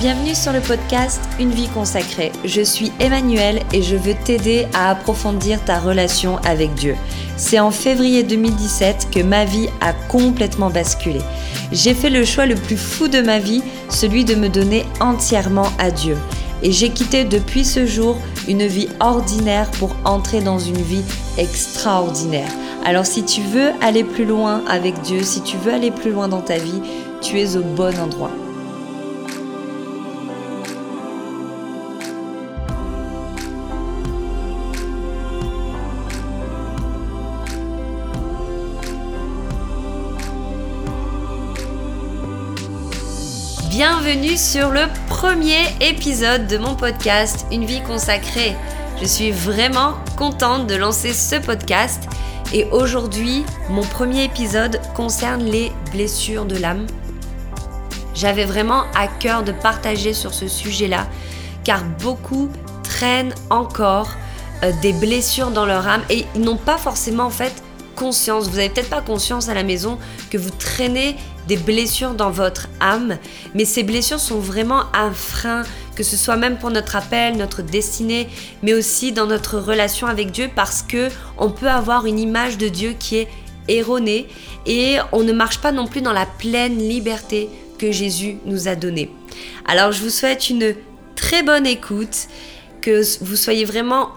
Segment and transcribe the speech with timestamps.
[0.00, 2.30] Bienvenue sur le podcast Une vie consacrée.
[2.44, 6.94] Je suis Emmanuel et je veux t'aider à approfondir ta relation avec Dieu.
[7.36, 11.18] C'est en février 2017 que ma vie a complètement basculé.
[11.72, 15.66] J'ai fait le choix le plus fou de ma vie, celui de me donner entièrement
[15.80, 16.16] à Dieu.
[16.62, 21.04] Et j'ai quitté depuis ce jour une vie ordinaire pour entrer dans une vie
[21.38, 22.50] extraordinaire.
[22.84, 26.28] Alors si tu veux aller plus loin avec Dieu, si tu veux aller plus loin
[26.28, 26.82] dans ta vie,
[27.20, 28.30] tu es au bon endroit.
[44.10, 48.56] Bienvenue sur le premier épisode de mon podcast Une vie consacrée.
[48.98, 52.04] Je suis vraiment contente de lancer ce podcast
[52.54, 56.86] et aujourd'hui mon premier épisode concerne les blessures de l'âme.
[58.14, 61.06] J'avais vraiment à cœur de partager sur ce sujet-là
[61.62, 62.48] car beaucoup
[62.84, 64.08] traînent encore
[64.62, 67.52] euh, des blessures dans leur âme et ils n'ont pas forcément en fait
[67.94, 69.98] conscience, vous n'avez peut-être pas conscience à la maison
[70.30, 71.16] que vous traînez
[71.48, 73.16] des blessures dans votre âme,
[73.54, 75.64] mais ces blessures sont vraiment un frein,
[75.96, 78.28] que ce soit même pour notre appel, notre destinée,
[78.62, 82.68] mais aussi dans notre relation avec Dieu, parce que on peut avoir une image de
[82.68, 83.28] Dieu qui est
[83.66, 84.28] erronée
[84.66, 88.74] et on ne marche pas non plus dans la pleine liberté que Jésus nous a
[88.74, 89.10] donnée.
[89.66, 90.74] Alors je vous souhaite une
[91.16, 92.28] très bonne écoute,
[92.82, 94.10] que vous soyez vraiment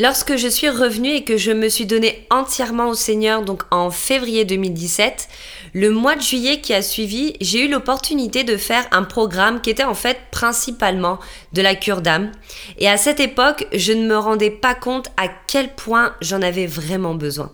[0.00, 3.92] Lorsque je suis revenue et que je me suis donnée entièrement au Seigneur, donc en
[3.92, 5.28] février 2017,
[5.72, 9.70] le mois de juillet qui a suivi, j'ai eu l'opportunité de faire un programme qui
[9.70, 11.20] était en fait principalement
[11.52, 12.32] de la cure d'âme.
[12.78, 16.66] Et à cette époque, je ne me rendais pas compte à quel point j'en avais
[16.66, 17.52] vraiment besoin.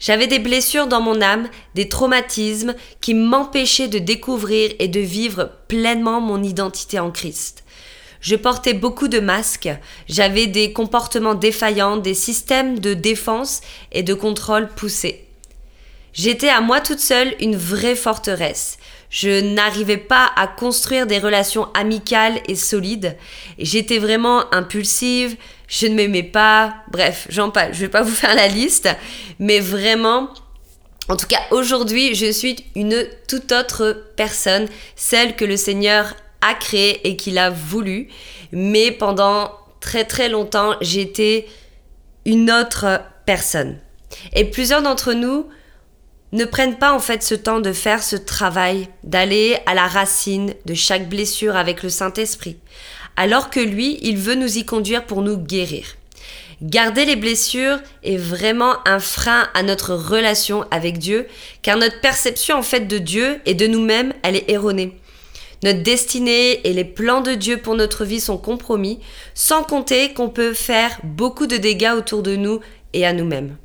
[0.00, 5.50] J'avais des blessures dans mon âme, des traumatismes qui m'empêchaient de découvrir et de vivre
[5.68, 7.65] pleinement mon identité en Christ.
[8.26, 9.70] Je portais beaucoup de masques,
[10.08, 13.60] j'avais des comportements défaillants, des systèmes de défense
[13.92, 15.28] et de contrôle poussés.
[16.12, 18.78] J'étais à moi toute seule une vraie forteresse.
[19.10, 23.16] Je n'arrivais pas à construire des relations amicales et solides.
[23.60, 25.36] J'étais vraiment impulsive,
[25.68, 26.74] je ne m'aimais pas.
[26.90, 27.74] Bref, j'en parle.
[27.74, 28.88] Je vais pas vous faire la liste,
[29.38, 30.30] mais vraiment,
[31.08, 34.66] en tout cas, aujourd'hui, je suis une toute autre personne,
[34.96, 36.12] celle que le Seigneur
[36.46, 38.08] a créé et qu'il a voulu.
[38.52, 41.46] Mais pendant très très longtemps, j'étais
[42.24, 43.78] une autre personne.
[44.34, 45.46] Et plusieurs d'entre nous
[46.32, 50.54] ne prennent pas en fait ce temps de faire ce travail, d'aller à la racine
[50.64, 52.56] de chaque blessure avec le Saint-Esprit,
[53.16, 55.96] alors que lui, il veut nous y conduire pour nous guérir.
[56.62, 61.26] Garder les blessures est vraiment un frein à notre relation avec Dieu,
[61.62, 64.98] car notre perception en fait de Dieu et de nous-mêmes, elle est erronée.
[65.62, 69.00] Notre destinée et les plans de Dieu pour notre vie sont compromis,
[69.34, 72.60] sans compter qu'on peut faire beaucoup de dégâts autour de nous
[72.92, 73.56] et à nous-mêmes.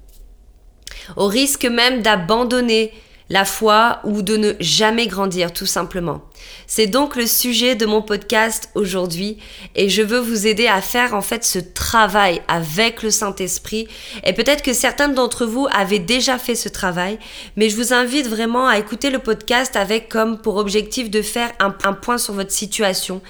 [1.17, 2.93] Au risque même d'abandonner
[3.31, 6.21] la foi ou de ne jamais grandir tout simplement.
[6.67, 9.37] C'est donc le sujet de mon podcast aujourd'hui
[9.73, 13.87] et je veux vous aider à faire en fait ce travail avec le Saint-Esprit
[14.25, 17.19] et peut-être que certains d'entre vous avaient déjà fait ce travail
[17.55, 21.53] mais je vous invite vraiment à écouter le podcast avec comme pour objectif de faire
[21.59, 23.21] un, un point sur votre situation.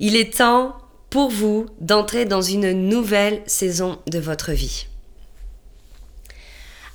[0.00, 0.76] Il est temps
[1.08, 4.86] pour vous d'entrer dans une nouvelle saison de votre vie.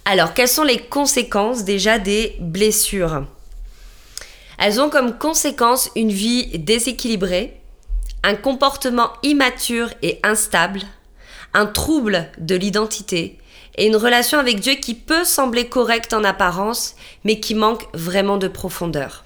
[0.05, 3.25] Alors, quelles sont les conséquences déjà des blessures?
[4.59, 7.59] Elles ont comme conséquence une vie déséquilibrée,
[8.23, 10.81] un comportement immature et instable,
[11.53, 13.39] un trouble de l'identité
[13.75, 18.37] et une relation avec Dieu qui peut sembler correcte en apparence, mais qui manque vraiment
[18.37, 19.23] de profondeur.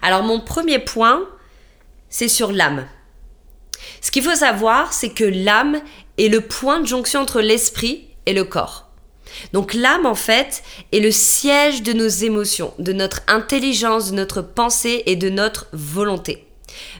[0.00, 1.28] Alors mon premier point,
[2.08, 2.86] c'est sur l'âme.
[4.00, 5.80] Ce qu'il faut savoir, c'est que l'âme
[6.18, 8.88] est le point de jonction entre l'esprit et le corps.
[9.52, 10.62] Donc l'âme, en fait,
[10.92, 15.68] est le siège de nos émotions, de notre intelligence, de notre pensée et de notre
[15.72, 16.46] volonté.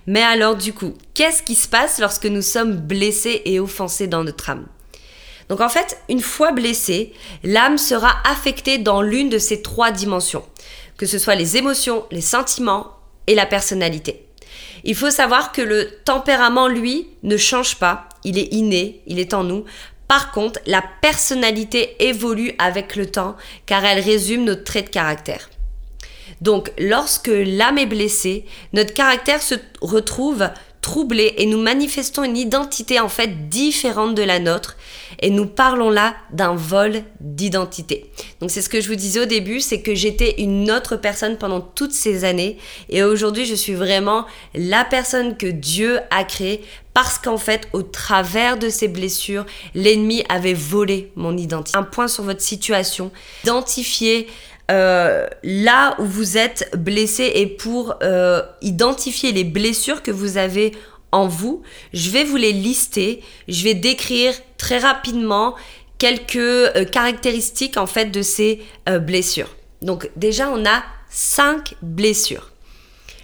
[0.07, 4.25] Mais alors du coup, qu'est-ce qui se passe lorsque nous sommes blessés et offensés dans
[4.25, 4.67] notre âme?
[5.49, 7.13] Donc en fait, une fois blessée,
[7.43, 10.45] l'âme sera affectée dans l'une de ces trois dimensions,
[10.97, 12.97] que ce soit les émotions, les sentiments
[13.27, 14.27] et la personnalité.
[14.85, 19.35] Il faut savoir que le tempérament, lui, ne change pas, il est inné, il est
[19.35, 19.65] en nous.
[20.07, 23.37] Par contre, la personnalité évolue avec le temps
[23.67, 25.51] car elle résume nos traits de caractère.
[26.41, 30.49] Donc, lorsque l'âme est blessée, notre caractère se retrouve
[30.81, 34.77] troublés et nous manifestons une identité en fait différente de la nôtre
[35.21, 38.11] et nous parlons là d'un vol d'identité.
[38.41, 41.37] Donc c'est ce que je vous disais au début, c'est que j'étais une autre personne
[41.37, 42.59] pendant toutes ces années
[42.89, 46.63] et aujourd'hui je suis vraiment la personne que Dieu a créée
[46.95, 49.47] parce qu'en fait, au travers de ces blessures,
[49.77, 51.79] l'ennemi avait volé mon identité.
[51.79, 53.13] Un point sur votre situation,
[53.45, 54.27] identifier
[54.71, 60.73] euh, là où vous êtes blessé et pour euh, identifier les blessures que vous avez
[61.11, 61.63] en vous,
[61.95, 65.55] je vais vous les lister, je vais décrire très rapidement
[65.97, 68.63] quelques euh, caractéristiques en fait de ces
[69.01, 69.57] blessures.
[69.81, 72.51] Donc déjà on a cinq blessures.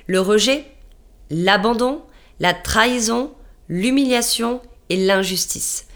[0.06, 0.64] Le rejet,
[1.30, 2.02] l'abandon,
[2.40, 3.32] la trahison,
[3.68, 5.86] l'humiliation et l'injustice.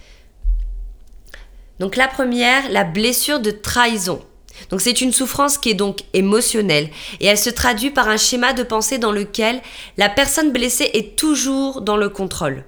[1.79, 4.21] Donc la première, la blessure de trahison.
[4.71, 6.91] Donc c'est une souffrance qui est donc émotionnelle
[7.21, 9.61] et elle se traduit par un schéma de pensée dans lequel
[9.97, 12.65] la personne blessée est toujours dans le contrôle,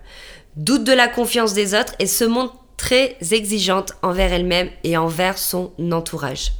[0.56, 5.37] doute de la confiance des autres et se montre très exigeante envers elle-même et envers
[5.37, 6.52] son entourage.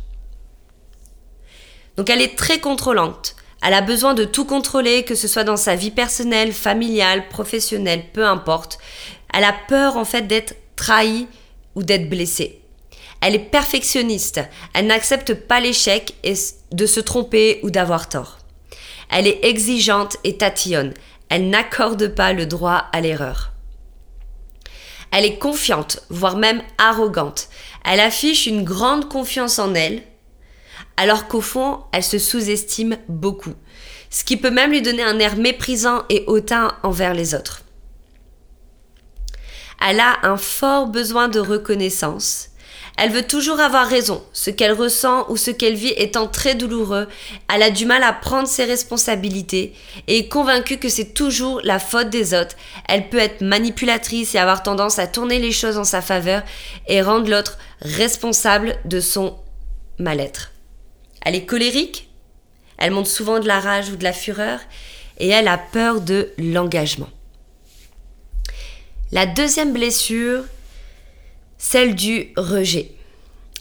[1.97, 3.37] Donc elle est très contrôlante.
[3.62, 8.05] Elle a besoin de tout contrôler, que ce soit dans sa vie personnelle, familiale, professionnelle,
[8.12, 8.79] peu importe.
[9.35, 11.26] Elle a peur en fait d'être trahie
[11.75, 12.60] ou d'être blessée.
[13.21, 14.41] Elle est perfectionniste.
[14.75, 16.35] Elle n'accepte pas l'échec et
[16.73, 18.39] de se tromper ou d'avoir tort.
[19.11, 20.95] Elle est exigeante et tatillonne.
[21.29, 23.53] Elle n'accorde pas le droit à l'erreur.
[25.13, 27.49] Elle est confiante, voire même arrogante.
[27.85, 30.03] Elle affiche une grande confiance en elle,
[30.97, 33.55] alors qu'au fond, elle se sous-estime beaucoup,
[34.11, 37.63] ce qui peut même lui donner un air méprisant et hautain envers les autres.
[39.85, 42.50] Elle a un fort besoin de reconnaissance
[43.02, 44.23] elle veut toujours avoir raison.
[44.35, 47.08] Ce qu'elle ressent ou ce qu'elle vit étant très douloureux,
[47.50, 49.73] elle a du mal à prendre ses responsabilités
[50.06, 52.56] et est convaincue que c'est toujours la faute des autres.
[52.87, 56.43] Elle peut être manipulatrice et avoir tendance à tourner les choses en sa faveur
[56.88, 59.38] et rendre l'autre responsable de son
[59.99, 60.52] mal-être.
[61.25, 62.11] Elle est colérique,
[62.76, 64.61] elle montre souvent de la rage ou de la fureur
[65.17, 67.08] et elle a peur de l'engagement.
[69.11, 70.44] La deuxième blessure,
[71.61, 72.91] celle du rejet.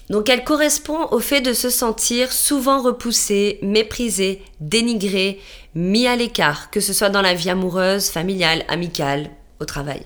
[0.09, 5.39] Donc elle correspond au fait de se sentir souvent repoussé, méprisé, dénigré,
[5.75, 9.29] mis à l'écart, que ce soit dans la vie amoureuse, familiale, amicale,
[9.59, 10.01] au travail.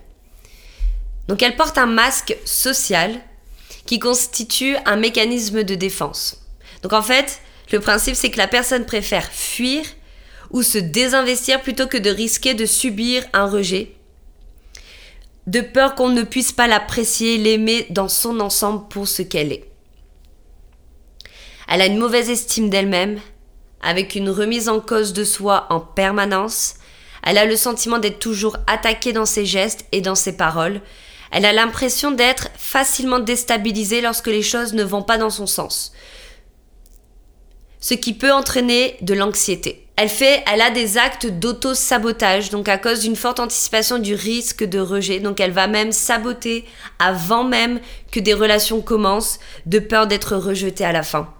[1.30, 3.14] Donc elle porte un masque social
[3.86, 6.44] qui constitue un mécanisme de défense.
[6.82, 7.42] Donc en fait,
[7.72, 9.86] le principe c'est que la personne préfère fuir
[10.50, 13.94] ou se désinvestir plutôt que de risquer de subir un rejet
[15.48, 19.70] de peur qu'on ne puisse pas l'apprécier, l'aimer dans son ensemble pour ce qu'elle est.
[21.68, 23.20] Elle a une mauvaise estime d'elle-même,
[23.82, 26.76] avec une remise en cause de soi en permanence.
[27.24, 30.82] Elle a le sentiment d'être toujours attaquée dans ses gestes et dans ses paroles.
[31.32, 35.94] Elle a l'impression d'être facilement déstabilisée lorsque les choses ne vont pas dans son sens.
[37.80, 39.83] Ce qui peut entraîner de l'anxiété.
[39.96, 44.64] Elle fait, elle a des actes d'auto-sabotage, donc à cause d'une forte anticipation du risque
[44.64, 45.20] de rejet.
[45.20, 46.66] Donc elle va même saboter
[46.98, 47.80] avant même
[48.12, 51.32] que des relations commencent, de peur d'être rejetée à la fin.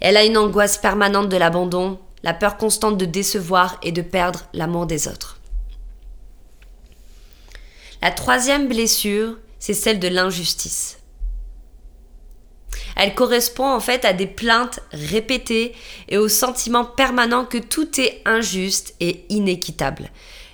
[0.00, 4.44] Elle a une angoisse permanente de l'abandon, la peur constante de décevoir et de perdre
[4.52, 5.40] l'amour des autres.
[8.00, 10.97] La troisième blessure, c'est celle de l'injustice.
[12.96, 15.74] Elle correspond en fait à des plaintes répétées
[16.08, 20.10] et au sentiment permanent que tout est injuste et inéquitable.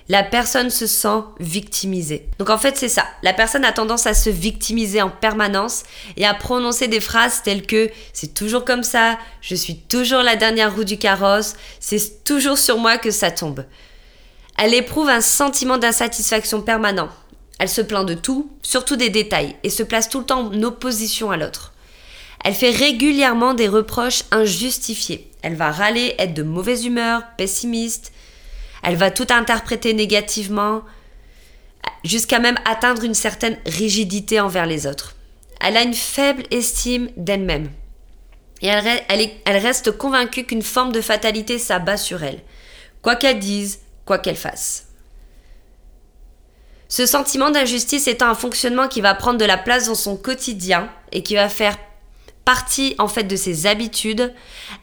[0.07, 2.27] La personne se sent victimisée.
[2.37, 3.05] Donc en fait c'est ça.
[3.23, 5.83] La personne a tendance à se victimiser en permanence
[6.15, 10.35] et à prononcer des phrases telles que c'est toujours comme ça, je suis toujours la
[10.35, 13.65] dernière roue du carrosse, c'est toujours sur moi que ça tombe.
[14.57, 17.09] Elle éprouve un sentiment d'insatisfaction permanent.
[17.57, 20.63] Elle se plaint de tout, surtout des détails, et se place tout le temps en
[20.63, 21.73] opposition à l'autre.
[22.45, 25.31] Elle fait régulièrement des reproches injustifiés.
[25.41, 28.11] Elle va râler, être de mauvaise humeur, pessimiste.
[28.83, 30.83] Elle va tout interpréter négativement,
[32.03, 35.15] jusqu'à même atteindre une certaine rigidité envers les autres.
[35.59, 37.71] Elle a une faible estime d'elle-même.
[38.61, 42.43] Et elle, elle reste convaincue qu'une forme de fatalité s'abat sur elle,
[43.01, 44.85] quoi qu'elle dise, quoi qu'elle fasse.
[46.89, 50.91] Ce sentiment d'injustice étant un fonctionnement qui va prendre de la place dans son quotidien
[51.11, 51.75] et qui va faire
[52.45, 54.31] partie en fait de ses habitudes,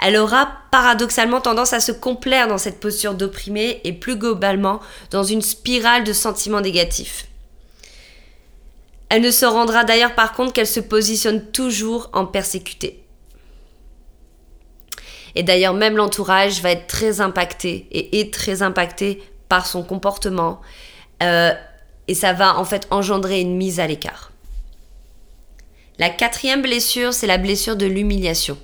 [0.04, 5.22] elle aura paradoxalement tendance à se complaire dans cette posture d'opprimé et plus globalement dans
[5.22, 7.28] une spirale de sentiments négatifs.
[9.08, 13.04] Elle ne se rendra d'ailleurs par contre qu'elle se positionne toujours en persécutée.
[15.34, 20.60] Et d'ailleurs même l'entourage va être très impacté et est très impacté par son comportement.
[21.22, 21.52] Euh,
[22.08, 24.31] et ça va en fait engendrer une mise à l'écart.
[25.98, 28.58] La quatrième blessure, c'est la blessure de l'humiliation.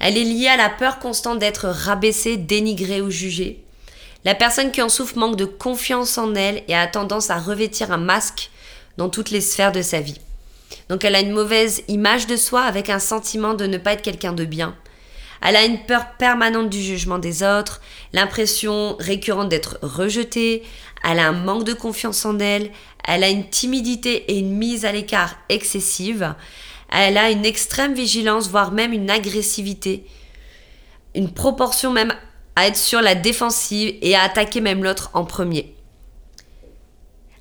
[0.00, 3.64] Elle est liée à la peur constante d'être rabaissée, dénigrée ou jugée.
[4.24, 7.92] La personne qui en souffre manque de confiance en elle et a tendance à revêtir
[7.92, 8.50] un masque
[8.96, 10.20] dans toutes les sphères de sa vie.
[10.88, 14.02] Donc elle a une mauvaise image de soi avec un sentiment de ne pas être
[14.02, 14.76] quelqu'un de bien.
[15.42, 17.82] Elle a une peur permanente du jugement des autres,
[18.14, 20.62] l'impression récurrente d'être rejetée,
[21.02, 22.70] elle a un manque de confiance en elle,
[23.06, 26.34] elle a une timidité et une mise à l'écart excessive,
[26.90, 30.06] elle a une extrême vigilance, voire même une agressivité,
[31.14, 32.14] une proportion même
[32.56, 35.74] à être sur la défensive et à attaquer même l'autre en premier.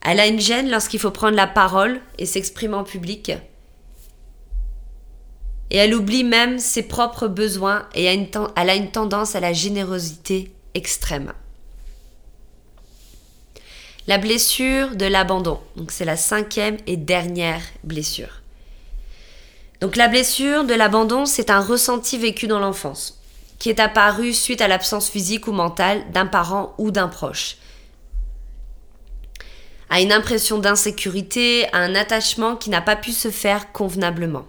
[0.02, 3.32] Elle a une gêne lorsqu'il faut prendre la parole et s'exprimer en public.
[5.70, 10.52] Et elle oublie même ses propres besoins et elle a une tendance à la générosité
[10.74, 11.34] extrême.
[14.08, 15.60] La blessure de l'abandon.
[15.76, 18.42] Donc c'est la cinquième et dernière blessure.
[19.80, 23.22] Donc la blessure de l'abandon, c'est un ressenti vécu dans l'enfance,
[23.60, 27.58] qui est apparu suite à l'absence physique ou mentale d'un parent ou d'un proche
[29.94, 34.48] à une impression d'insécurité, à un attachement qui n'a pas pu se faire convenablement.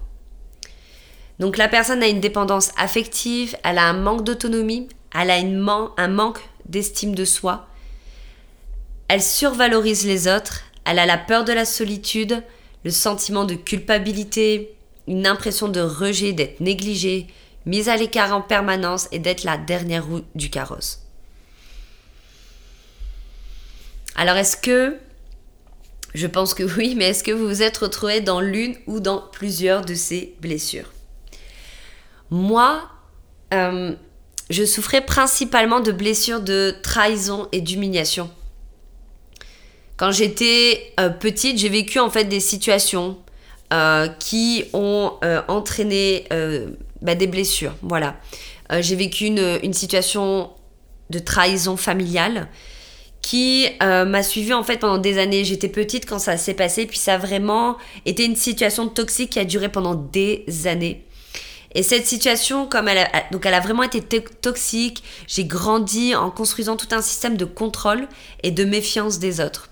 [1.39, 6.09] Donc la personne a une dépendance affective, elle a un manque d'autonomie, elle a un
[6.09, 7.67] manque d'estime de soi,
[9.09, 12.43] elle survalorise les autres, elle a la peur de la solitude,
[12.85, 14.75] le sentiment de culpabilité,
[15.07, 17.27] une impression de rejet, d'être négligée,
[17.67, 21.01] mise à l'écart en permanence et d'être la dernière roue du carrosse.
[24.17, 24.97] Alors est-ce que
[26.15, 29.19] je pense que oui, mais est-ce que vous vous êtes retrouvé dans l'une ou dans
[29.19, 30.93] plusieurs de ces blessures?
[32.31, 32.89] Moi,
[33.53, 33.95] euh,
[34.51, 38.31] je souffrais principalement de blessures de trahison et d'humiliation.
[39.97, 43.19] Quand j'étais euh, petite, j'ai vécu en fait des situations
[43.73, 45.13] euh, qui ont
[45.49, 46.27] entraîné
[47.03, 47.75] bah, des blessures.
[47.83, 48.17] Voilà.
[48.81, 50.51] j'ai vécu une, situation
[51.11, 52.49] de trahison familiale
[53.25, 55.45] qui euh, m'a suivi en fait pendant des années.
[55.45, 59.39] J'étais petite quand ça s'est passé, puis ça a vraiment été une situation toxique qui
[59.39, 61.07] a duré pendant des années.
[61.75, 66.77] Et cette situation, comme elle donc elle a vraiment été toxique, j'ai grandi en construisant
[66.77, 68.09] tout un système de contrôle
[68.43, 69.71] et de méfiance des autres.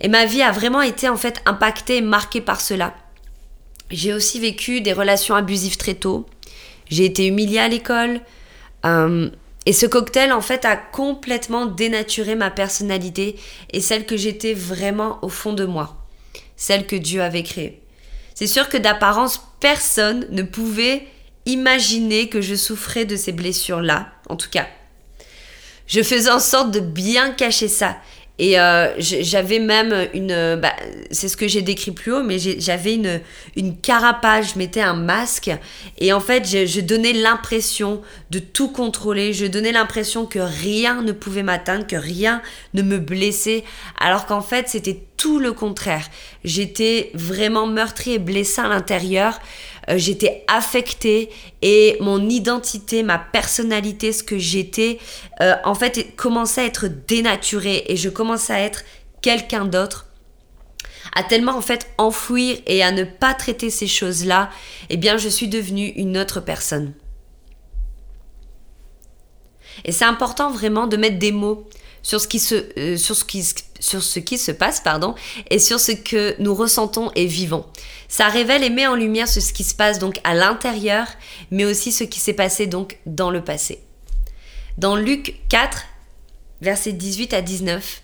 [0.00, 2.94] Et ma vie a vraiment été en fait impactée et marquée par cela.
[3.90, 6.26] J'ai aussi vécu des relations abusives très tôt.
[6.88, 8.20] J'ai été humiliée à l'école.
[8.84, 9.30] Euh,
[9.66, 13.36] et ce cocktail, en fait, a complètement dénaturé ma personnalité
[13.70, 15.96] et celle que j'étais vraiment au fond de moi,
[16.56, 17.82] celle que Dieu avait créée.
[18.34, 21.06] C'est sûr que d'apparence, personne ne pouvait
[21.44, 24.68] imaginer que je souffrais de ces blessures-là, en tout cas.
[25.86, 27.96] Je faisais en sorte de bien cacher ça.
[28.38, 30.56] Et euh, j'avais même une...
[30.56, 30.72] Bah,
[31.10, 33.20] c'est ce que j'ai décrit plus haut, mais j'avais une,
[33.56, 35.50] une carapace, je mettais un masque.
[35.98, 39.32] Et en fait, je, je donnais l'impression de tout contrôler.
[39.32, 42.42] Je donnais l'impression que rien ne pouvait m'atteindre, que rien
[42.74, 43.64] ne me blessait.
[43.98, 46.08] Alors qu'en fait, c'était tout le contraire.
[46.44, 49.40] J'étais vraiment meurtrie et blessée à l'intérieur.
[49.88, 51.30] Euh, j'étais affectée
[51.62, 54.98] et mon identité, ma personnalité, ce que j'étais,
[55.40, 58.84] euh, en fait, commençait à être dénaturée et je commençais à être
[59.22, 60.06] quelqu'un d'autre
[61.14, 64.50] à tellement en fait enfouir et à ne pas traiter ces choses-là,
[64.90, 66.92] eh bien je suis devenue une autre personne.
[69.84, 71.66] Et c'est important vraiment de mettre des mots
[72.08, 73.44] sur ce qui se, euh, sur ce qui,
[73.80, 75.14] sur ce qui se passe pardon,
[75.50, 77.66] et sur ce que nous ressentons et vivons.
[78.08, 81.06] Ça révèle et met en lumière ce qui se passe donc à l'intérieur,
[81.50, 83.80] mais aussi ce qui s'est passé donc dans le passé.
[84.78, 85.84] Dans Luc 4,
[86.62, 88.02] versets 18 à 19,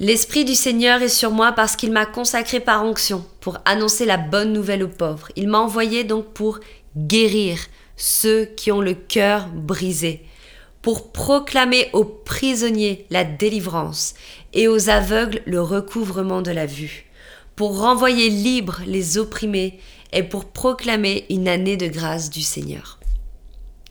[0.00, 4.16] L'Esprit du Seigneur est sur moi parce qu'il m'a consacré par onction pour annoncer la
[4.16, 5.28] bonne nouvelle aux pauvres.
[5.36, 6.58] Il m'a envoyé donc pour
[6.96, 7.58] guérir
[7.98, 10.24] ceux qui ont le cœur brisé,
[10.80, 14.14] pour proclamer aux prisonniers la délivrance
[14.54, 17.10] et aux aveugles le recouvrement de la vue,
[17.56, 19.80] pour renvoyer libres les opprimés
[20.12, 22.98] et pour proclamer une année de grâce du Seigneur.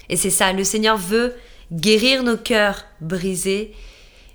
[0.10, 1.36] Et c'est ça, le Seigneur veut
[1.72, 3.74] guérir nos cœurs brisés,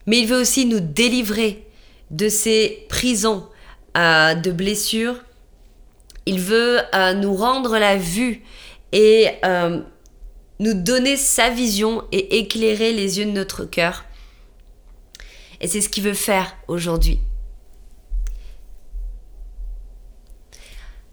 [0.07, 1.67] mais il veut aussi nous délivrer
[2.11, 3.49] de ces prisons
[3.97, 5.17] euh, de blessures.
[6.27, 8.43] Il veut euh, nous rendre la vue
[8.93, 9.83] et euh,
[10.59, 14.05] nous donner sa vision et éclairer les yeux de notre cœur.
[15.61, 17.21] Et c'est ce qu'il veut faire aujourd'hui.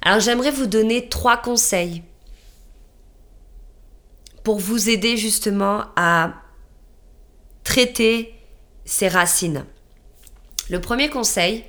[0.02, 2.04] Alors j'aimerais vous donner trois conseils
[4.44, 6.34] pour vous aider justement à
[7.64, 8.34] traiter
[8.86, 9.66] ses racines.
[10.70, 11.64] Le premier conseil,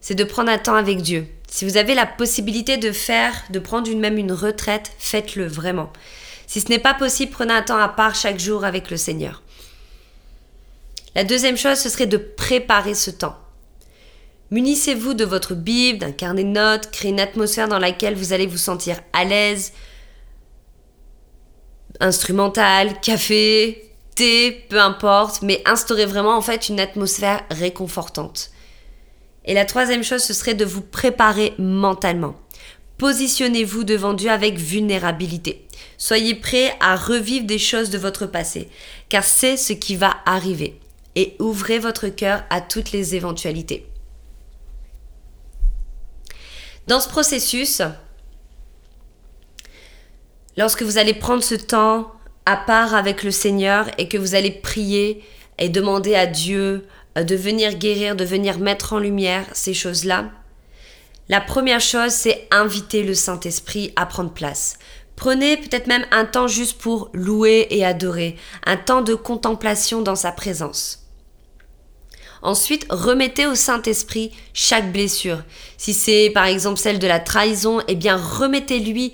[0.00, 1.26] c'est de prendre un temps avec Dieu.
[1.48, 5.90] Si vous avez la possibilité de faire, de prendre une, même une retraite, faites-le vraiment.
[6.46, 9.42] Si ce n'est pas possible, prenez un temps à part chaque jour avec le Seigneur.
[11.14, 13.36] La deuxième chose, ce serait de préparer ce temps.
[14.50, 18.46] Munissez-vous de votre Bible, d'un carnet de notes, créez une atmosphère dans laquelle vous allez
[18.46, 19.72] vous sentir à l'aise.
[22.00, 28.50] Instrumental, café, thé, peu importe, mais instaurez vraiment en fait une atmosphère réconfortante.
[29.48, 32.36] Et la troisième chose, ce serait de vous préparer mentalement.
[32.98, 35.66] Positionnez-vous devant Dieu avec vulnérabilité.
[35.96, 38.68] Soyez prêt à revivre des choses de votre passé,
[39.08, 40.78] car c'est ce qui va arriver.
[41.16, 43.86] Et ouvrez votre cœur à toutes les éventualités.
[46.86, 47.80] Dans ce processus,
[50.58, 52.12] lorsque vous allez prendre ce temps
[52.44, 55.24] à part avec le Seigneur et que vous allez prier
[55.58, 56.86] et demander à Dieu
[57.24, 60.30] de venir guérir, de venir mettre en lumière ces choses-là,
[61.30, 64.78] la première chose, c'est inviter le Saint-Esprit à prendre place.
[65.14, 70.16] Prenez peut-être même un temps juste pour louer et adorer, un temps de contemplation dans
[70.16, 70.97] sa présence.
[72.42, 75.42] Ensuite, remettez au Saint-Esprit chaque blessure.
[75.76, 79.12] Si c'est par exemple celle de la trahison, eh bien remettez-lui,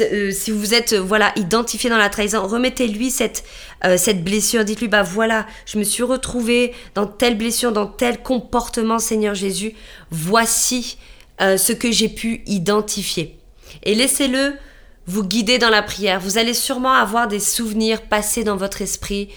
[0.00, 3.44] euh, si vous êtes euh, voilà identifié dans la trahison, remettez-lui cette,
[3.84, 4.64] euh, cette blessure.
[4.64, 9.74] Dites-lui, bah voilà, je me suis retrouvé dans telle blessure, dans tel comportement, Seigneur Jésus.
[10.10, 10.98] Voici
[11.38, 13.38] ce que j'ai pu identifier.
[13.82, 14.54] Et laissez-le
[15.06, 16.18] vous guider dans la prière.
[16.18, 19.28] Vous allez sûrement avoir des souvenirs passés dans votre esprit.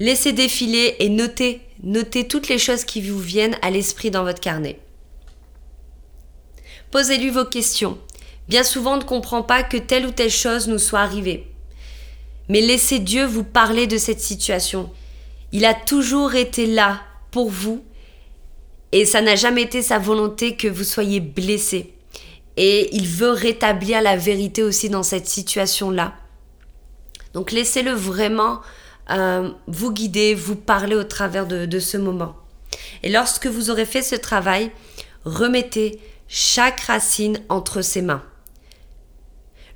[0.00, 4.40] Laissez défiler et notez Notez toutes les choses qui vous viennent à l'esprit dans votre
[4.40, 4.80] carnet.
[6.90, 7.98] Posez-lui vos questions.
[8.48, 11.46] Bien souvent, on ne comprend pas que telle ou telle chose nous soit arrivée.
[12.48, 14.90] Mais laissez Dieu vous parler de cette situation.
[15.52, 17.84] Il a toujours été là pour vous
[18.92, 21.92] et ça n'a jamais été sa volonté que vous soyez blessé.
[22.56, 26.14] Et il veut rétablir la vérité aussi dans cette situation-là.
[27.34, 28.60] Donc laissez-le vraiment
[29.10, 32.36] euh, vous guider, vous parler au travers de, ce moment.
[33.02, 34.70] Et lorsque vous aurez fait ce travail,
[35.24, 38.22] remettez chaque racine entre ses mains.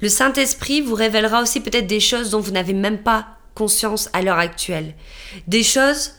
[0.01, 4.23] Le Saint-Esprit vous révélera aussi peut-être des choses dont vous n'avez même pas conscience à
[4.23, 4.95] l'heure actuelle.
[5.47, 6.13] Des choses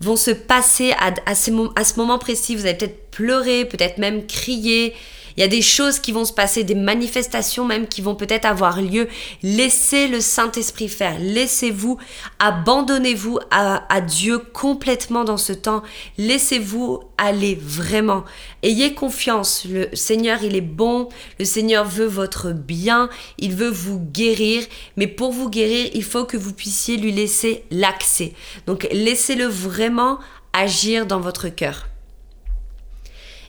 [0.00, 1.50] vont se passer à, à, ce
[1.96, 2.56] moment précis.
[2.56, 4.94] Vous allez peut-être pleurer, peut-être même crier,
[5.36, 8.44] il y a des choses qui vont se passer, des manifestations même qui vont peut-être
[8.44, 9.08] avoir lieu.
[9.42, 11.18] Laissez le Saint-Esprit faire.
[11.18, 11.98] Laissez-vous,
[12.38, 15.82] abandonnez-vous à, Dieu complètement dans ce temps.
[16.18, 18.24] Laissez-vous aller vraiment.
[18.62, 19.66] Ayez confiance.
[19.68, 21.08] Le Seigneur, il est bon.
[21.38, 23.08] Le Seigneur veut votre bien.
[23.38, 24.64] Il veut vous guérir.
[24.96, 28.34] Mais pour vous guérir, il faut que vous puissiez lui laisser l'accès.
[28.66, 30.18] Donc laissez-le vraiment
[30.52, 31.88] agir dans votre cœur.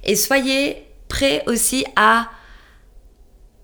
[0.03, 2.29] Et soyez prêt aussi à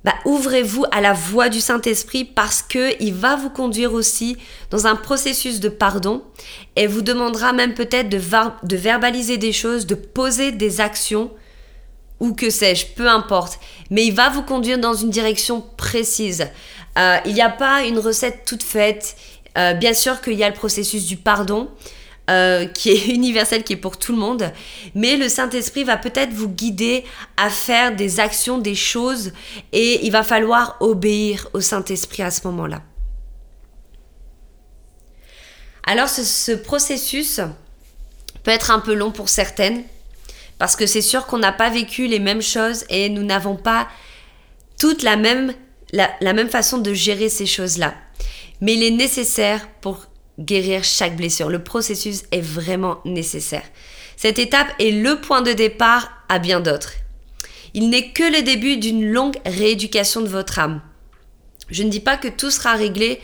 [0.03, 4.35] bah, ouvrez-vous à la voix du Saint-Esprit parce que il va vous conduire aussi
[4.71, 6.23] dans un processus de pardon
[6.75, 11.29] et vous demandera même peut-être de, verbaliser des choses, de poser des actions
[12.19, 13.59] ou que sais-je, peu importe.
[13.91, 16.47] Mais il va vous conduire dans une direction précise.
[16.97, 19.15] Euh, il n'y a pas une recette toute faite.
[19.57, 21.69] Euh, bien sûr qu'il y a le processus du pardon,
[22.31, 24.51] euh, qui est universel, qui est pour tout le monde.
[24.95, 27.03] Mais le Saint-Esprit va peut-être vous guider
[27.35, 29.33] à faire des actions, des choses,
[29.73, 32.83] et il va falloir obéir au Saint-Esprit à ce moment-là.
[35.83, 37.41] Alors ce, processus
[38.43, 39.83] peut être un peu long pour certaines,
[40.57, 43.89] parce que c'est sûr qu'on n'a pas vécu les mêmes choses et nous n'avons pas
[44.79, 45.53] toute la même,
[45.91, 47.93] la même façon de gérer ces choses-là.
[48.61, 50.05] Mais il est nécessaire pour
[50.45, 51.49] guérir chaque blessure.
[51.49, 53.63] Le processus est vraiment nécessaire.
[54.17, 56.93] Cette étape est le point de départ à bien d'autres.
[57.73, 60.81] Il n'est que le début d'une longue rééducation de votre âme.
[61.69, 63.19] Je ne dis pas que tout sera réglé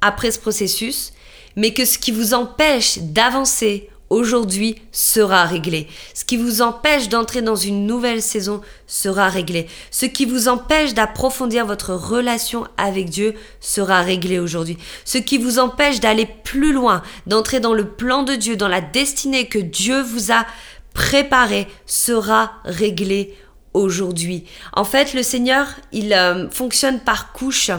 [0.00, 1.12] après ce processus,
[1.56, 5.86] mais que ce qui vous empêche d'avancer aujourd'hui sera réglé.
[6.14, 9.68] Ce qui vous empêche d'entrer dans une nouvelle saison sera réglé.
[9.90, 14.76] Ce qui vous empêche d'approfondir votre relation avec Dieu sera réglé aujourd'hui.
[15.04, 18.80] Ce qui vous empêche d'aller plus loin, d'entrer dans le plan de Dieu, dans la
[18.80, 20.44] destinée que Dieu vous a
[20.92, 23.36] préparée sera réglé
[23.74, 24.44] aujourd'hui.
[24.72, 27.70] En fait, le Seigneur, il euh, fonctionne par couches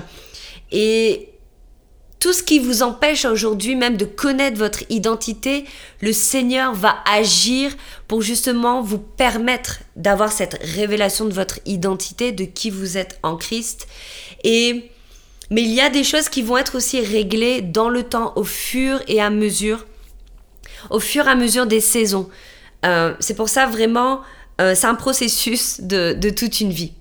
[0.72, 1.31] et
[2.22, 5.66] tout ce qui vous empêche aujourd'hui même de connaître votre identité,
[6.02, 7.72] le Seigneur va agir
[8.08, 13.36] pour justement vous permettre d'avoir cette révélation de votre identité, de qui vous êtes en
[13.36, 13.88] Christ.
[14.44, 14.90] Et
[15.50, 18.46] mais il y a des choses qui vont être aussi réglées dans le temps, au
[18.46, 19.86] fur et à mesure
[20.90, 22.30] au fur et à mesure des saisons.
[22.86, 24.22] Euh, c'est pour ça vraiment,
[24.60, 26.94] euh, c'est un processus de, de toute une vie.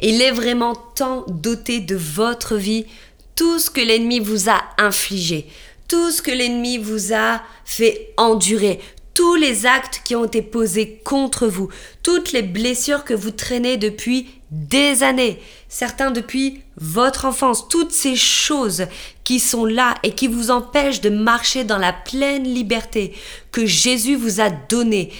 [0.00, 2.86] Il est vraiment temps d'ôter de votre vie
[3.34, 5.46] tout ce que l'ennemi vous a infligé,
[5.88, 8.80] tout ce que l'ennemi vous a fait endurer,
[9.16, 11.70] tous les actes qui ont été posés contre vous,
[12.02, 18.14] toutes les blessures que vous traînez depuis des années, certains depuis votre enfance, toutes ces
[18.14, 18.86] choses
[19.24, 23.14] qui sont là et qui vous empêchent de marcher dans la pleine liberté
[23.52, 25.10] que Jésus vous a donnée.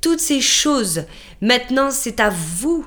[0.00, 1.04] Toutes ces choses,
[1.40, 2.84] maintenant c'est à vous,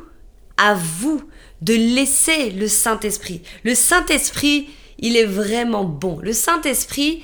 [0.58, 1.22] à vous
[1.62, 3.42] de laisser le Saint-Esprit.
[3.64, 4.68] Le Saint-Esprit,
[5.00, 6.20] il est vraiment bon.
[6.22, 7.24] Le Saint-Esprit,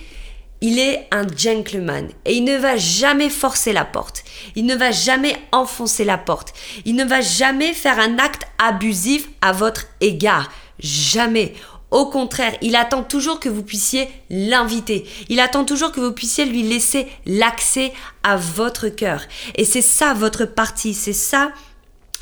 [0.62, 4.24] il est un gentleman et il ne va jamais forcer la porte.
[4.56, 6.54] Il ne va jamais enfoncer la porte.
[6.86, 10.50] Il ne va jamais faire un acte abusif à votre égard.
[10.80, 11.54] Jamais.
[11.91, 15.06] Au contraire, il attend toujours que vous puissiez l'inviter.
[15.30, 17.93] Il attend toujours que vous puissiez lui laisser l'accès
[18.24, 19.22] à votre cœur.
[19.56, 21.52] Et c'est ça votre partie, c'est ça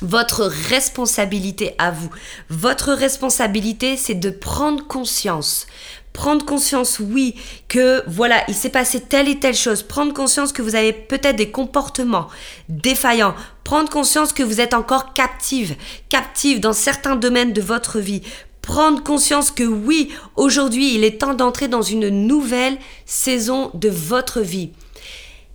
[0.02, 2.10] votre responsabilité à vous.
[2.50, 5.66] Votre responsabilité, c'est de prendre conscience
[6.12, 7.34] prendre conscience, oui,
[7.68, 11.36] que voilà, il s'est passé telle et telle chose, prendre conscience que vous avez peut-être
[11.36, 12.28] des comportements
[12.68, 13.34] défaillants,
[13.64, 15.74] prendre conscience que vous êtes encore captive,
[16.08, 18.22] captive dans certains domaines de votre vie,
[18.60, 24.40] prendre conscience que oui, aujourd'hui, il est temps d'entrer dans une nouvelle saison de votre
[24.40, 24.70] vie.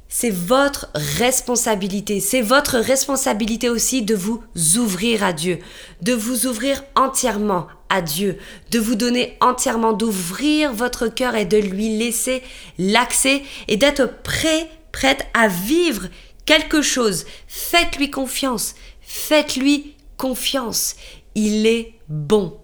[0.10, 2.20] C'est votre responsabilité.
[2.20, 4.42] C'est votre responsabilité aussi de vous
[4.78, 5.60] ouvrir à Dieu,
[6.02, 8.38] de vous ouvrir entièrement à Dieu,
[8.72, 12.42] de vous donner entièrement, d'ouvrir votre cœur et de lui laisser
[12.78, 16.08] l'accès et d'être prêt, prête à vivre
[16.46, 17.26] quelque chose.
[17.48, 18.76] Faites-lui confiance.
[19.02, 20.96] Faites-lui confiance.
[21.36, 22.58] Il est bon.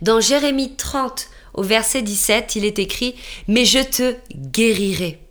[0.00, 3.14] Dans Jérémie 30, au verset 17, il est écrit,
[3.48, 5.23] Mais je te guérirai.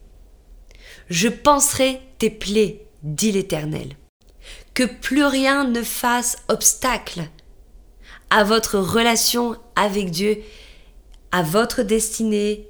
[1.14, 3.90] Je penserai tes plaies, dit l'Éternel.
[4.74, 7.30] Que plus rien ne fasse obstacle
[8.32, 10.40] à votre relation avec Dieu,
[11.32, 12.66] à votre destinée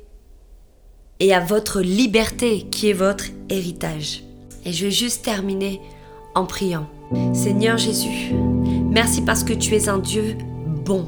[1.22, 4.26] et à votre liberté qui est votre héritage.
[4.66, 5.80] Et je vais juste terminer
[6.36, 6.90] en priant.
[7.34, 8.34] Seigneur Jésus,
[8.90, 10.36] merci parce que tu es un Dieu
[10.84, 11.08] bon.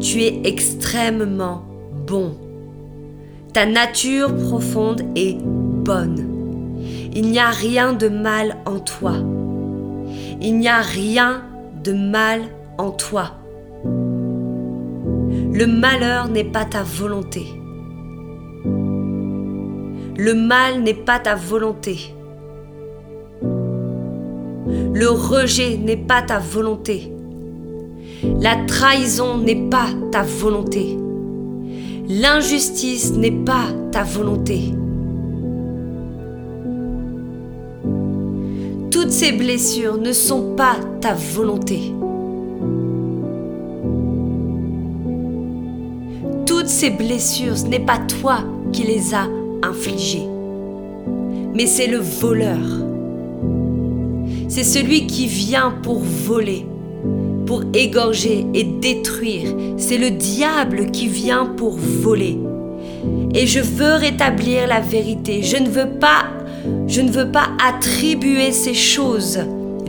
[0.00, 1.64] Tu es extrêmement
[2.06, 2.38] bon.
[3.52, 5.38] Ta nature profonde est
[7.14, 9.14] Il n'y a rien de mal en toi.
[10.40, 11.42] Il n'y a rien
[11.82, 12.42] de mal
[12.76, 13.32] en toi.
[13.84, 17.46] Le malheur n'est pas ta volonté.
[20.16, 22.14] Le mal n'est pas ta volonté.
[24.94, 27.12] Le rejet n'est pas ta volonté.
[28.40, 30.98] La trahison n'est pas ta volonté.
[32.08, 34.74] L'injustice n'est pas ta volonté.
[39.08, 41.94] Toutes ces blessures ne sont pas ta volonté.
[46.68, 48.40] ces blessures, ce n'est pas toi
[48.72, 49.26] qui les as
[49.62, 50.28] infligées,
[51.54, 52.58] mais c'est le voleur.
[54.48, 56.66] C'est celui qui vient pour voler,
[57.46, 59.54] pour égorger et détruire.
[59.76, 62.38] C'est le diable qui vient pour voler.
[63.34, 65.42] Et je veux rétablir la vérité.
[65.42, 66.24] Je ne veux pas
[66.86, 69.38] je ne veux pas attribuer ces choses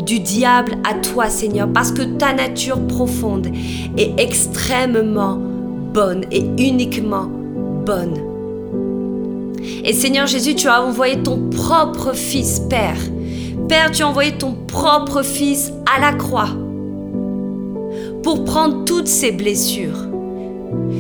[0.06, 3.48] du diable à toi, Seigneur, parce que ta nature profonde
[3.98, 5.40] est extrêmement
[5.94, 7.30] bonne et uniquement
[7.86, 8.16] bonne.
[9.84, 12.98] Et Seigneur Jésus, tu as envoyé ton propre Fils, Père.
[13.68, 16.50] Père, tu as envoyé ton propre Fils à la croix
[18.24, 20.08] pour prendre toutes ces blessures.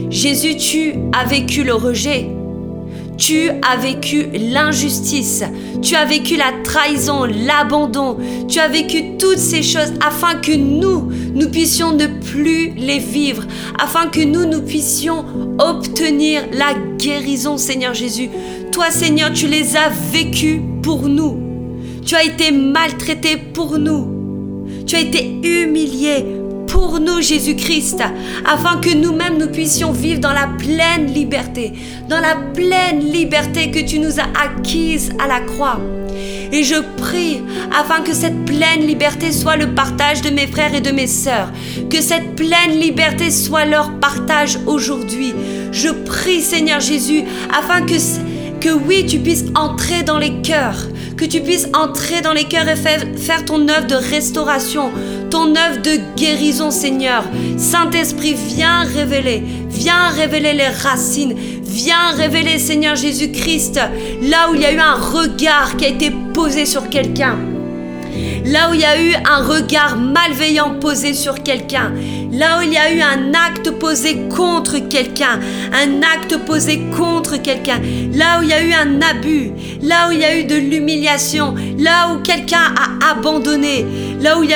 [0.09, 2.29] Jésus, tu as vécu le rejet,
[3.19, 5.43] tu as vécu l'injustice,
[5.81, 11.11] tu as vécu la trahison, l'abandon, tu as vécu toutes ces choses afin que nous,
[11.35, 13.43] nous puissions ne plus les vivre,
[13.77, 15.25] afin que nous, nous puissions
[15.59, 18.29] obtenir la guérison, Seigneur Jésus.
[18.71, 21.37] Toi, Seigneur, tu les as vécues pour nous.
[22.05, 24.65] Tu as été maltraité pour nous.
[24.87, 26.25] Tu as été humilié
[26.79, 28.01] pour nous, Jésus-Christ,
[28.45, 31.73] afin que nous-mêmes nous puissions vivre dans la pleine liberté,
[32.07, 35.77] dans la pleine liberté que tu nous as acquise à la croix.
[36.53, 37.41] Et je prie
[37.77, 41.51] afin que cette pleine liberté soit le partage de mes frères et de mes sœurs,
[41.89, 45.33] que cette pleine liberté soit leur partage aujourd'hui.
[45.73, 47.95] Je prie Seigneur Jésus afin que,
[48.61, 50.87] que oui, tu puisses entrer dans les cœurs,
[51.19, 54.89] que tu puisses entrer dans les cœurs et faire, ton œuvre de restauration,
[55.29, 57.25] ton œuvre de guérison, Seigneur.
[57.57, 61.35] Saint-Esprit, viens révéler, viens révéler les racines,
[61.69, 63.79] Viens révéler, Seigneur Jésus-Christ,
[64.23, 67.37] là où il y a eu un regard qui a été posé sur quelqu'un.
[68.49, 71.93] Là où il y a eu un regard malveillant posé sur quelqu'un.
[72.31, 75.39] Là où il y a eu un acte posé contre quelqu'un.
[75.71, 77.79] Un acte posé contre quelqu'un.
[78.11, 79.51] Là où il y a eu un abus.
[79.83, 81.53] Là où il y a eu de l'humiliation.
[81.77, 83.85] Là où quelqu'un a abandonné.
[84.19, 84.55] Là où il y,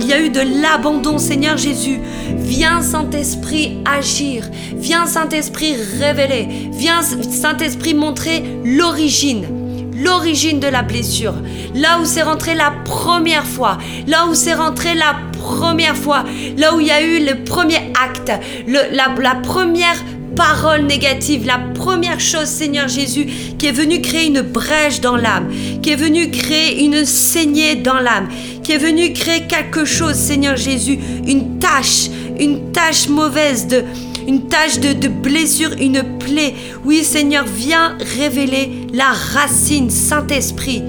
[0.00, 2.00] il y a eu de l'abandon, Seigneur Jésus.
[2.38, 4.48] Viens, Saint-Esprit, agir.
[4.74, 6.70] Viens, Saint-Esprit, révéler.
[6.72, 9.63] Viens, Saint-Esprit, montrer l'origine
[9.94, 11.34] l'origine de la blessure,
[11.74, 16.24] là où c'est rentré la première fois, là où c'est rentré la première fois,
[16.56, 18.32] là où il y a eu le premier acte,
[18.66, 19.96] la, première
[20.34, 23.26] parole négative, la première chose, Seigneur Jésus,
[23.58, 25.52] qui est venue créer une brèche dans l'âme,
[25.82, 28.28] qui est venue créer une saignée dans l'âme,
[28.62, 33.84] qui est venue créer quelque chose, Seigneur Jésus, une tâche, une tâche mauvaise de,
[34.26, 36.54] une tache de, blessure, une plaie.
[36.84, 40.82] Oui, Seigneur, viens révéler la racine, Saint-Esprit,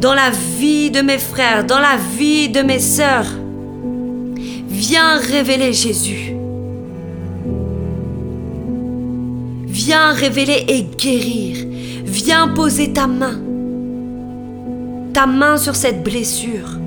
[0.00, 3.26] dans la vie de mes frères, dans la vie de mes sœurs.
[4.68, 6.34] Viens révéler Jésus.
[9.66, 11.66] Viens révéler et guérir.
[12.04, 13.38] Viens poser ta main.
[15.12, 16.78] Ta main sur cette blessure.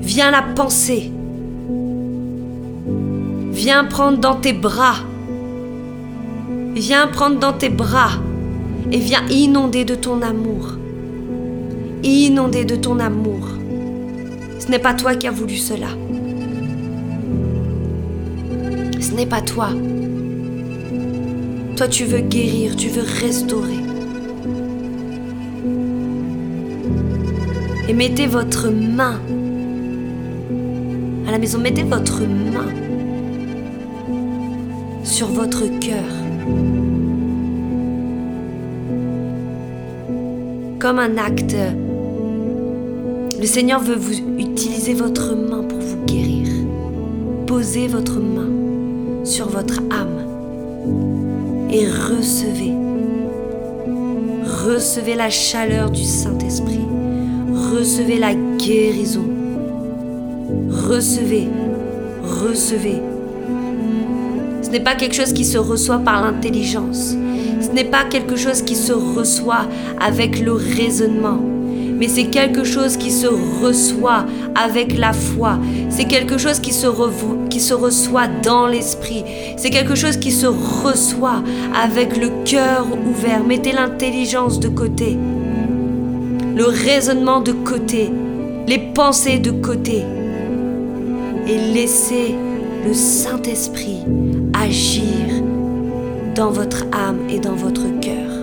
[0.00, 1.10] Viens la penser.
[3.64, 4.96] Viens prendre dans tes bras.
[6.74, 8.10] Viens prendre dans tes bras
[8.90, 10.78] et viens inonder de ton amour.
[12.02, 13.50] Inonder de ton amour.
[14.58, 15.86] Ce n'est pas toi qui as voulu cela.
[19.00, 19.68] Ce n'est pas toi.
[21.76, 23.78] Toi, tu veux guérir, tu veux restaurer.
[27.88, 29.20] Et mettez votre main
[31.28, 32.81] à la maison, mettez votre main
[35.02, 36.04] sur votre cœur.
[40.78, 41.56] Comme un acte,
[43.38, 46.48] le Seigneur veut vous utiliser votre main pour vous guérir.
[47.46, 50.26] Posez votre main sur votre âme
[51.70, 52.72] et recevez.
[54.44, 56.86] Recevez la chaleur du Saint-Esprit.
[57.72, 59.24] Recevez la guérison.
[60.70, 61.48] Recevez,
[62.22, 63.11] recevez ce
[64.72, 67.14] n'est pas quelque chose qui se reçoit par l'intelligence.
[67.60, 69.66] Ce n'est pas quelque chose qui se reçoit
[70.00, 71.38] avec le raisonnement.
[71.98, 75.58] Mais c'est quelque chose qui se reçoit avec la foi.
[75.90, 76.86] C'est quelque chose qui se,
[77.50, 79.24] qui se reçoit dans l'esprit.
[79.58, 81.42] C'est quelque chose qui se reçoit
[81.80, 83.44] avec le cœur ouvert.
[83.44, 85.18] Mettez l'intelligence de côté.
[86.56, 88.10] Le raisonnement de côté.
[88.66, 90.02] Les pensées de côté.
[91.46, 92.34] Et laissez
[92.86, 93.98] le Saint-Esprit
[94.62, 95.42] agir
[96.36, 98.41] dans votre âme et dans votre cœur.